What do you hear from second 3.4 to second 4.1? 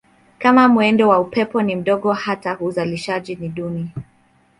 duni.